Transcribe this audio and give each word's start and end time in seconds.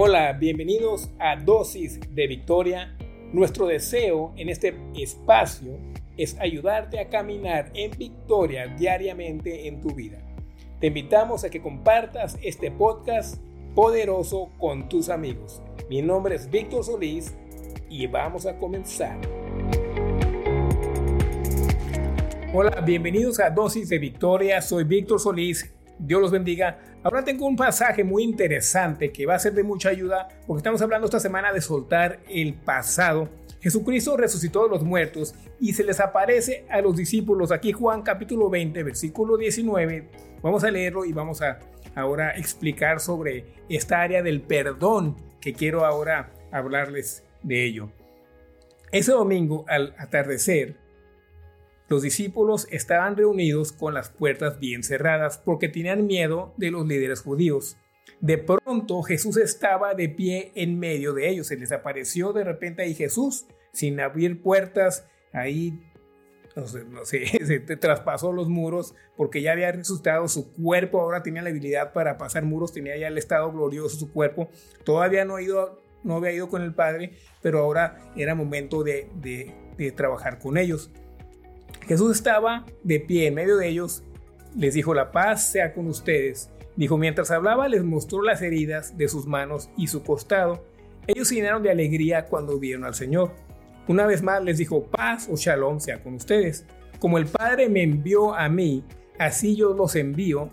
Hola, 0.00 0.32
bienvenidos 0.32 1.10
a 1.18 1.34
Dosis 1.34 1.98
de 2.14 2.28
Victoria. 2.28 2.96
Nuestro 3.32 3.66
deseo 3.66 4.32
en 4.36 4.48
este 4.48 4.76
espacio 4.94 5.76
es 6.16 6.38
ayudarte 6.38 7.00
a 7.00 7.08
caminar 7.08 7.72
en 7.74 7.90
victoria 7.98 8.68
diariamente 8.68 9.66
en 9.66 9.80
tu 9.80 9.92
vida. 9.96 10.22
Te 10.78 10.86
invitamos 10.86 11.42
a 11.42 11.50
que 11.50 11.60
compartas 11.60 12.38
este 12.44 12.70
podcast 12.70 13.42
poderoso 13.74 14.52
con 14.60 14.88
tus 14.88 15.08
amigos. 15.08 15.60
Mi 15.90 16.00
nombre 16.00 16.36
es 16.36 16.48
Víctor 16.48 16.84
Solís 16.84 17.34
y 17.90 18.06
vamos 18.06 18.46
a 18.46 18.56
comenzar. 18.56 19.18
Hola, 22.54 22.82
bienvenidos 22.82 23.40
a 23.40 23.50
Dosis 23.50 23.88
de 23.88 23.98
Victoria. 23.98 24.62
Soy 24.62 24.84
Víctor 24.84 25.18
Solís. 25.18 25.74
Dios 25.98 26.20
los 26.20 26.30
bendiga. 26.30 26.78
Ahora 27.02 27.24
tengo 27.24 27.46
un 27.46 27.56
pasaje 27.56 28.04
muy 28.04 28.22
interesante 28.22 29.12
que 29.12 29.26
va 29.26 29.34
a 29.34 29.38
ser 29.38 29.54
de 29.54 29.62
mucha 29.62 29.88
ayuda 29.88 30.28
porque 30.46 30.60
estamos 30.60 30.82
hablando 30.82 31.06
esta 31.06 31.20
semana 31.20 31.52
de 31.52 31.60
soltar 31.60 32.20
el 32.28 32.54
pasado. 32.54 33.28
Jesucristo 33.60 34.16
resucitó 34.16 34.64
de 34.64 34.70
los 34.70 34.84
muertos 34.84 35.34
y 35.60 35.72
se 35.72 35.82
les 35.84 36.00
aparece 36.00 36.64
a 36.70 36.80
los 36.80 36.96
discípulos. 36.96 37.50
Aquí 37.50 37.72
Juan 37.72 38.02
capítulo 38.02 38.48
20, 38.48 38.82
versículo 38.82 39.36
19. 39.36 40.08
Vamos 40.42 40.62
a 40.62 40.70
leerlo 40.70 41.04
y 41.04 41.12
vamos 41.12 41.42
a 41.42 41.58
ahora 41.94 42.30
explicar 42.36 43.00
sobre 43.00 43.46
esta 43.68 44.00
área 44.00 44.22
del 44.22 44.40
perdón 44.42 45.16
que 45.40 45.52
quiero 45.52 45.84
ahora 45.84 46.32
hablarles 46.52 47.24
de 47.42 47.64
ello. 47.64 47.90
Ese 48.92 49.12
domingo 49.12 49.64
al 49.68 49.94
atardecer, 49.98 50.76
los 51.88 52.02
discípulos 52.02 52.68
estaban 52.70 53.16
reunidos 53.16 53.72
con 53.72 53.94
las 53.94 54.10
puertas 54.10 54.58
bien 54.58 54.82
cerradas 54.82 55.38
porque 55.38 55.68
tenían 55.68 56.06
miedo 56.06 56.52
de 56.58 56.70
los 56.70 56.86
líderes 56.86 57.22
judíos. 57.22 57.78
De 58.20 58.36
pronto 58.36 59.02
Jesús 59.02 59.38
estaba 59.38 59.94
de 59.94 60.10
pie 60.10 60.52
en 60.54 60.78
medio 60.78 61.14
de 61.14 61.30
ellos. 61.30 61.46
Se 61.46 61.56
les 61.56 61.72
apareció 61.72 62.32
de 62.34 62.44
repente 62.44 62.82
ahí 62.82 62.94
Jesús, 62.94 63.46
sin 63.72 64.00
abrir 64.00 64.42
puertas, 64.42 65.06
ahí 65.32 65.80
no 66.54 66.66
sé, 66.66 66.84
no 66.84 67.04
sé, 67.04 67.26
se 67.46 67.60
traspasó 67.60 68.32
los 68.32 68.48
muros 68.48 68.94
porque 69.16 69.40
ya 69.40 69.52
había 69.52 69.72
resucitado 69.72 70.28
su 70.28 70.52
cuerpo, 70.52 71.00
ahora 71.00 71.22
tenía 71.22 71.40
la 71.40 71.50
habilidad 71.50 71.92
para 71.92 72.18
pasar 72.18 72.44
muros, 72.44 72.72
tenía 72.72 72.96
ya 72.96 73.08
el 73.08 73.16
estado 73.16 73.50
glorioso 73.52 73.96
su 73.96 74.12
cuerpo, 74.12 74.50
todavía 74.84 75.24
no, 75.24 75.36
ha 75.36 75.42
ido, 75.42 75.80
no 76.02 76.16
había 76.16 76.32
ido 76.32 76.48
con 76.48 76.62
el 76.62 76.74
Padre, 76.74 77.12
pero 77.40 77.60
ahora 77.60 78.12
era 78.16 78.34
momento 78.34 78.82
de, 78.82 79.08
de 79.76 79.92
trabajar 79.92 80.38
con 80.40 80.58
ellos. 80.58 80.90
Jesús 81.86 82.16
estaba 82.16 82.66
de 82.82 83.00
pie 83.00 83.26
en 83.26 83.34
medio 83.34 83.56
de 83.56 83.68
ellos, 83.68 84.02
les 84.56 84.74
dijo, 84.74 84.94
la 84.94 85.12
paz 85.12 85.50
sea 85.50 85.72
con 85.72 85.86
ustedes. 85.86 86.50
Dijo, 86.76 86.96
mientras 86.96 87.30
hablaba 87.30 87.68
les 87.68 87.82
mostró 87.82 88.22
las 88.22 88.42
heridas 88.42 88.96
de 88.96 89.08
sus 89.08 89.26
manos 89.26 89.70
y 89.76 89.88
su 89.88 90.02
costado. 90.02 90.64
Ellos 91.06 91.28
se 91.28 91.36
llenaron 91.36 91.62
de 91.62 91.70
alegría 91.70 92.26
cuando 92.26 92.58
vieron 92.58 92.84
al 92.84 92.94
Señor. 92.94 93.32
Una 93.88 94.06
vez 94.06 94.22
más 94.22 94.44
les 94.44 94.58
dijo, 94.58 94.84
paz 94.84 95.28
o 95.30 95.36
shalom 95.36 95.80
sea 95.80 96.02
con 96.02 96.14
ustedes. 96.14 96.66
Como 96.98 97.18
el 97.18 97.26
Padre 97.26 97.68
me 97.68 97.82
envió 97.82 98.34
a 98.34 98.48
mí, 98.48 98.84
así 99.18 99.56
yo 99.56 99.72
los 99.72 99.96
envío 99.96 100.50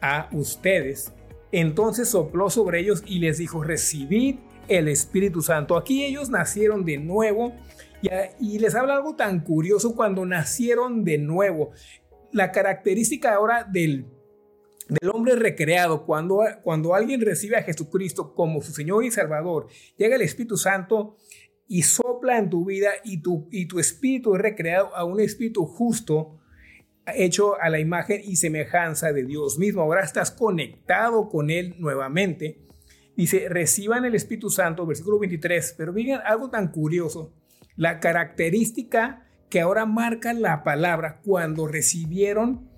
a 0.00 0.28
ustedes. 0.32 1.12
Entonces 1.50 2.08
sopló 2.10 2.50
sobre 2.50 2.80
ellos 2.80 3.02
y 3.06 3.20
les 3.20 3.38
dijo, 3.38 3.62
recibid 3.62 4.36
el 4.68 4.88
Espíritu 4.88 5.40
Santo. 5.40 5.76
Aquí 5.76 6.04
ellos 6.04 6.28
nacieron 6.30 6.84
de 6.84 6.98
nuevo 6.98 7.52
y, 8.40 8.58
les 8.58 8.74
habla 8.74 8.94
algo 8.94 9.16
tan 9.16 9.40
curioso 9.40 9.94
cuando 9.94 10.24
nacieron 10.26 11.04
de 11.04 11.18
nuevo. 11.18 11.72
La 12.32 12.52
característica 12.52 13.34
ahora 13.34 13.64
del, 13.64 14.06
del 14.88 15.10
hombre 15.10 15.36
recreado, 15.36 16.04
cuando, 16.04 16.40
cuando 16.62 16.94
alguien 16.94 17.20
recibe 17.20 17.56
a 17.56 17.62
Jesucristo 17.62 18.34
como 18.34 18.62
su 18.62 18.72
Señor 18.72 19.04
y 19.04 19.10
Salvador, 19.10 19.68
llega 19.96 20.16
el 20.16 20.22
Espíritu 20.22 20.56
Santo 20.56 21.16
y 21.66 21.82
sopla 21.82 22.38
en 22.38 22.50
tu 22.50 22.64
vida 22.64 22.90
y 23.04 23.22
tu, 23.22 23.48
y 23.50 23.66
tu 23.66 23.78
espíritu 23.78 24.34
es 24.34 24.40
recreado 24.40 24.94
a 24.94 25.04
un 25.04 25.20
espíritu 25.20 25.64
justo, 25.64 26.40
hecho 27.06 27.60
a 27.60 27.70
la 27.70 27.78
imagen 27.78 28.20
y 28.24 28.36
semejanza 28.36 29.12
de 29.12 29.24
Dios 29.24 29.58
mismo. 29.58 29.82
Ahora 29.82 30.02
estás 30.02 30.30
conectado 30.30 31.28
con 31.28 31.50
Él 31.50 31.74
nuevamente. 31.78 32.60
Dice, 33.16 33.48
reciban 33.48 34.04
el 34.04 34.14
Espíritu 34.14 34.50
Santo, 34.50 34.86
versículo 34.86 35.18
23. 35.18 35.74
Pero 35.78 35.92
miren 35.92 36.20
algo 36.24 36.50
tan 36.50 36.68
curioso. 36.68 37.32
La 37.76 38.00
característica 38.00 39.26
que 39.50 39.60
ahora 39.60 39.86
marca 39.86 40.32
la 40.32 40.64
palabra 40.64 41.20
cuando 41.24 41.66
recibieron 41.66 42.68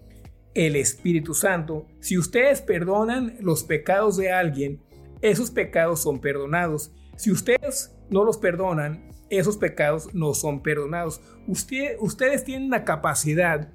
el 0.54 0.76
Espíritu 0.76 1.34
Santo. 1.34 1.86
Si 2.00 2.16
ustedes 2.18 2.62
perdonan 2.62 3.36
los 3.40 3.64
pecados 3.64 4.16
de 4.16 4.32
alguien, 4.32 4.82
esos 5.20 5.50
pecados 5.50 6.02
son 6.02 6.20
perdonados. 6.20 6.92
Si 7.16 7.30
ustedes 7.30 7.94
no 8.10 8.24
los 8.24 8.38
perdonan, 8.38 9.10
esos 9.30 9.56
pecados 9.56 10.14
no 10.14 10.34
son 10.34 10.62
perdonados. 10.62 11.20
ustedes 11.46 12.44
tienen 12.44 12.70
la 12.70 12.84
capacidad 12.84 13.70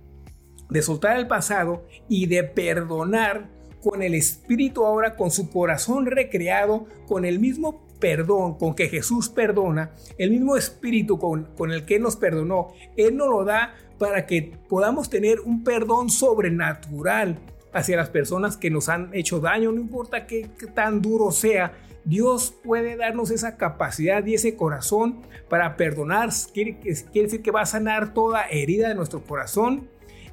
de 0.69 0.81
soltar 0.81 1.17
el 1.17 1.27
pasado 1.27 1.85
y 2.07 2.27
de 2.27 2.43
perdonar 2.43 3.49
con 3.81 4.01
el 4.01 4.13
Espíritu 4.13 4.85
ahora, 4.85 5.15
con 5.15 5.31
su 5.31 5.49
corazón 5.49 6.05
recreado, 6.05 6.85
con 7.07 7.25
el 7.25 7.39
mismo 7.39 7.87
perdón 8.01 8.57
con 8.57 8.75
que 8.75 8.89
Jesús 8.89 9.29
perdona, 9.29 9.91
el 10.17 10.31
mismo 10.31 10.57
espíritu 10.57 11.17
con, 11.17 11.45
con 11.55 11.71
el 11.71 11.85
que 11.85 11.99
nos 11.99 12.17
perdonó, 12.17 12.73
Él 12.97 13.15
nos 13.15 13.29
lo 13.29 13.45
da 13.45 13.73
para 13.97 14.25
que 14.25 14.57
podamos 14.67 15.09
tener 15.09 15.39
un 15.39 15.63
perdón 15.63 16.09
sobrenatural 16.09 17.39
hacia 17.71 17.95
las 17.95 18.09
personas 18.09 18.57
que 18.57 18.69
nos 18.69 18.89
han 18.89 19.13
hecho 19.13 19.39
daño, 19.39 19.71
no 19.71 19.79
importa 19.79 20.25
qué, 20.27 20.49
tan 20.73 21.01
duro 21.01 21.31
sea, 21.31 21.73
Dios 22.03 22.53
puede 22.63 22.97
darnos 22.97 23.29
esa 23.29 23.57
capacidad 23.57 24.25
y 24.25 24.33
ese 24.33 24.55
corazón 24.55 25.21
para 25.49 25.77
perdonar. 25.77 26.29
Quiere, 26.51 26.79
quiere, 26.79 27.27
decir 27.27 27.43
que 27.43 27.51
va 27.51 27.61
a 27.61 27.65
sanar 27.67 28.13
toda 28.13 28.47
herida 28.49 28.87
de 28.87 28.95
nuestro 28.95 29.23
corazón 29.23 29.87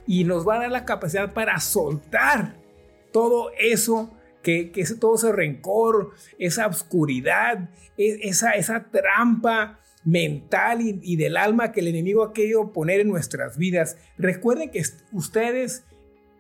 y 0.07 0.25
nos 0.25 0.49
va 0.49 0.57
a 0.57 0.61
dar 0.61 0.71
la 0.71 0.87
capacidad 0.87 1.35
para 1.35 1.61
soltar 1.61 2.55
todo 3.13 3.51
eso 3.59 4.11
que, 4.43 4.73
todo 4.99 5.17
ese 5.17 5.33
rencor, 5.33 6.13
esa 6.39 6.67
oscuridad, 6.67 7.71
e, 7.97 8.29
esa, 8.29 8.53
esa 8.53 8.91
trampa 8.91 9.81
mental 10.05 10.81
y, 10.81 11.17
del 11.17 11.37
alma 11.37 11.73
que 11.73 11.81
el 11.81 11.89
enemigo 11.89 12.23
ha 12.23 12.33
querido 12.33 12.73
poner 12.73 13.01
en 13.01 13.09
nuestras 13.09 13.59
vidas. 13.59 13.97
Recuerden 14.17 14.71
que 14.71 14.83
ustedes 15.13 15.85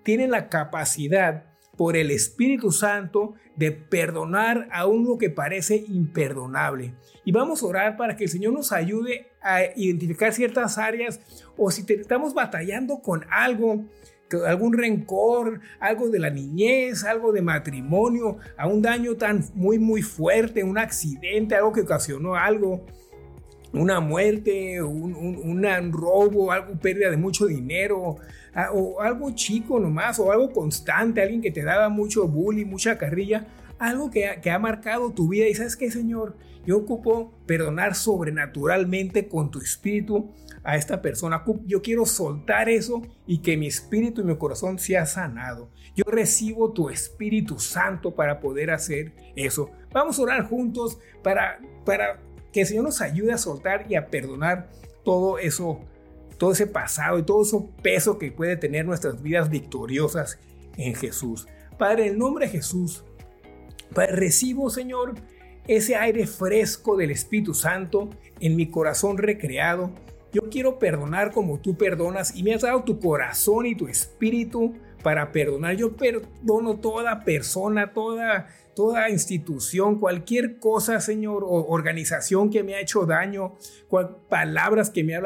tienen 0.04 0.30
la 0.30 0.48
capacidad 0.48 1.44
por 1.78 1.96
el 1.96 2.10
Espíritu 2.10 2.72
Santo 2.72 3.34
de 3.56 3.70
perdonar 3.70 4.68
aún 4.72 5.06
lo 5.06 5.16
que 5.16 5.30
parece 5.30 5.76
imperdonable. 5.88 6.94
Y 7.24 7.32
vamos 7.32 7.62
a 7.62 7.66
orar 7.66 7.96
para 7.96 8.16
que 8.16 8.24
el 8.24 8.30
Señor 8.30 8.52
nos 8.52 8.72
ayude 8.72 9.28
a 9.40 9.60
identificar 9.76 10.34
ciertas 10.34 10.76
áreas 10.76 11.20
o 11.56 11.70
si 11.70 11.86
estamos 11.88 12.34
batallando 12.34 13.00
con 13.00 13.24
algo 13.30 13.84
algún 14.46 14.74
rencor, 14.74 15.60
algo 15.80 16.10
de 16.10 16.18
la 16.18 16.28
niñez, 16.28 17.04
algo 17.04 17.32
de 17.32 17.40
matrimonio, 17.40 18.36
a 18.58 18.66
un 18.66 18.82
daño 18.82 19.16
tan 19.16 19.42
muy, 19.54 19.78
muy 19.78 20.02
fuerte, 20.02 20.64
un 20.64 20.76
accidente, 20.76 21.54
algo 21.54 21.72
que 21.72 21.80
ocasionó 21.80 22.34
algo, 22.34 22.84
una 23.72 24.00
muerte, 24.00 24.82
un, 24.82 25.14
un, 25.14 25.92
robo, 25.92 26.52
algo 26.52 26.78
pérdida 26.78 27.10
de 27.10 27.16
mucho 27.16 27.46
dinero, 27.46 28.16
o 28.72 29.00
algo 29.00 29.30
chico 29.34 29.78
nomás, 29.78 30.18
o 30.18 30.32
algo 30.32 30.50
constante, 30.50 31.22
alguien 31.22 31.42
que 31.42 31.50
te 31.50 31.62
daba 31.62 31.88
mucho 31.88 32.26
bullying, 32.26 32.66
mucha 32.66 32.98
carrilla, 32.98 33.46
algo 33.78 34.10
que, 34.10 34.38
que 34.42 34.50
ha 34.50 34.58
marcado 34.58 35.12
tu 35.12 35.28
vida 35.28 35.46
y 35.46 35.54
sabes 35.54 35.76
qué, 35.76 35.90
Señor, 35.90 36.36
yo 36.66 36.78
ocupo 36.78 37.32
perdonar 37.46 37.94
sobrenaturalmente 37.94 39.28
con 39.28 39.50
tu 39.50 39.58
espíritu 39.58 40.34
a 40.64 40.76
esta 40.76 41.00
persona. 41.00 41.42
Yo 41.64 41.80
quiero 41.80 42.04
soltar 42.04 42.68
eso 42.68 43.00
y 43.26 43.38
que 43.38 43.56
mi 43.56 43.66
espíritu 43.66 44.20
y 44.20 44.24
mi 44.24 44.36
corazón 44.36 44.78
sea 44.78 45.06
sanado. 45.06 45.70
Yo 45.96 46.04
recibo 46.06 46.72
tu 46.72 46.90
Espíritu 46.90 47.58
Santo 47.58 48.14
para 48.14 48.38
poder 48.38 48.70
hacer 48.70 49.14
eso. 49.34 49.70
Vamos 49.92 50.18
a 50.18 50.22
orar 50.22 50.44
juntos 50.46 50.98
para, 51.22 51.58
para 51.84 52.20
que 52.52 52.62
el 52.62 52.66
Señor 52.66 52.84
nos 52.84 53.00
ayude 53.00 53.32
a 53.32 53.38
soltar 53.38 53.86
y 53.88 53.94
a 53.94 54.06
perdonar 54.06 54.70
todo 55.04 55.38
eso, 55.38 55.80
todo 56.38 56.52
ese 56.52 56.66
pasado 56.66 57.18
y 57.18 57.22
todo 57.22 57.42
ese 57.42 57.58
peso 57.82 58.18
que 58.18 58.32
puede 58.32 58.56
tener 58.56 58.84
nuestras 58.84 59.22
vidas 59.22 59.50
victoriosas 59.50 60.38
en 60.76 60.94
Jesús. 60.94 61.46
Padre, 61.78 62.08
en 62.08 62.18
nombre 62.18 62.46
de 62.46 62.52
Jesús, 62.52 63.04
Padre, 63.94 64.16
recibo, 64.16 64.70
Señor, 64.70 65.14
ese 65.66 65.96
aire 65.96 66.26
fresco 66.26 66.96
del 66.96 67.10
Espíritu 67.10 67.54
Santo 67.54 68.10
en 68.40 68.56
mi 68.56 68.68
corazón 68.70 69.18
recreado. 69.18 69.90
Yo 70.32 70.50
quiero 70.50 70.78
perdonar 70.78 71.32
como 71.32 71.58
tú 71.58 71.76
perdonas 71.76 72.34
y 72.34 72.42
me 72.42 72.54
has 72.54 72.62
dado 72.62 72.84
tu 72.84 72.98
corazón 72.98 73.66
y 73.66 73.74
tu 73.74 73.86
espíritu 73.86 74.74
para 75.02 75.32
perdonar. 75.32 75.76
Yo 75.76 75.96
perdono 75.96 76.76
toda 76.76 77.24
persona, 77.24 77.92
toda, 77.92 78.48
toda 78.78 79.10
institución, 79.10 79.98
cualquier 79.98 80.60
cosa, 80.60 81.00
Señor, 81.00 81.42
o 81.42 81.66
organización 81.66 82.48
que 82.48 82.62
me 82.62 82.76
ha 82.76 82.80
hecho 82.80 83.06
daño, 83.06 83.56
palabras 84.28 84.90
que 84.90 85.02
me, 85.02 85.16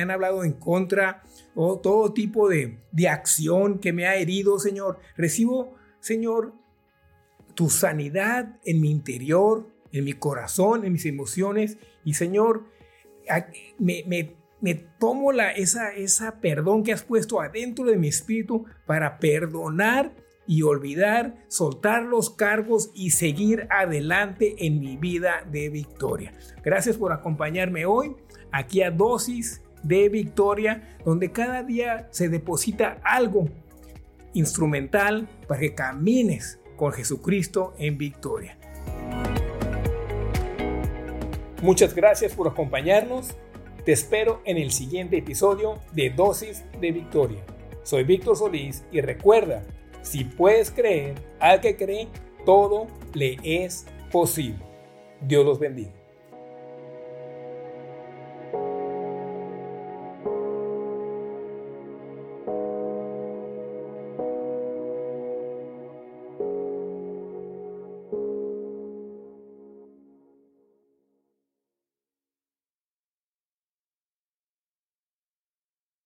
han 0.00 0.10
hablado 0.10 0.42
en 0.42 0.54
contra, 0.54 1.22
o 1.54 1.78
todo 1.78 2.12
tipo 2.12 2.48
de, 2.48 2.80
de 2.90 3.08
acción 3.08 3.78
que 3.78 3.92
me 3.92 4.08
ha 4.08 4.16
herido, 4.16 4.58
Señor. 4.58 4.98
Recibo, 5.16 5.76
Señor, 6.00 6.54
tu 7.54 7.70
sanidad 7.70 8.58
en 8.64 8.80
mi 8.80 8.90
interior, 8.90 9.68
en 9.92 10.02
mi 10.02 10.14
corazón, 10.14 10.84
en 10.84 10.92
mis 10.92 11.06
emociones. 11.06 11.78
Y 12.04 12.14
Señor, 12.14 12.64
me, 13.78 14.34
me, 14.60 14.74
tomo 14.98 15.30
la, 15.30 15.52
esa, 15.52 15.92
esa 15.94 16.40
perdón 16.40 16.82
que 16.82 16.92
has 16.92 17.04
puesto 17.04 17.40
adentro 17.40 17.84
de 17.84 17.96
mi 17.96 18.08
espíritu 18.08 18.64
para 18.86 19.20
perdonar 19.20 20.12
y 20.48 20.62
olvidar, 20.62 21.36
soltar 21.46 22.02
los 22.02 22.30
cargos 22.30 22.90
y 22.94 23.10
seguir 23.10 23.68
adelante 23.70 24.66
en 24.66 24.80
mi 24.80 24.96
vida 24.96 25.46
de 25.48 25.68
victoria. 25.68 26.32
Gracias 26.64 26.96
por 26.96 27.12
acompañarme 27.12 27.84
hoy 27.84 28.16
aquí 28.50 28.82
a 28.82 28.90
Dosis 28.90 29.62
de 29.82 30.08
Victoria, 30.08 30.96
donde 31.04 31.30
cada 31.30 31.62
día 31.62 32.08
se 32.10 32.30
deposita 32.30 32.98
algo 33.04 33.46
instrumental 34.32 35.28
para 35.46 35.60
que 35.60 35.74
camines 35.74 36.58
con 36.76 36.92
Jesucristo 36.92 37.74
en 37.78 37.98
victoria. 37.98 38.56
Muchas 41.62 41.94
gracias 41.94 42.32
por 42.34 42.48
acompañarnos. 42.48 43.34
Te 43.84 43.92
espero 43.92 44.40
en 44.46 44.56
el 44.56 44.70
siguiente 44.70 45.18
episodio 45.18 45.78
de 45.92 46.08
Dosis 46.08 46.64
de 46.80 46.90
Victoria. 46.90 47.44
Soy 47.82 48.04
Víctor 48.04 48.36
Solís 48.36 48.84
y 48.92 49.00
recuerda, 49.00 49.64
si 50.08 50.24
puedes 50.24 50.70
creer 50.70 51.16
al 51.38 51.60
que 51.60 51.76
cree, 51.76 52.08
todo 52.46 52.86
le 53.12 53.36
es 53.44 53.86
posible. 54.10 54.58
Dios 55.20 55.44
los 55.44 55.58
bendiga. 55.58 55.97